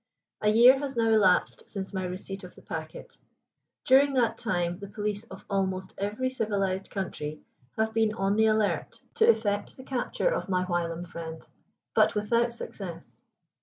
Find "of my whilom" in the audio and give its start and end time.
10.33-11.05